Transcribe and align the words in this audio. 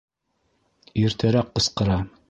Иртәрәк 1.03 1.55
ҡысҡыра! 1.61 2.05